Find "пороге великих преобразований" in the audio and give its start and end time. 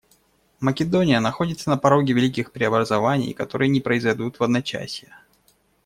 1.77-3.33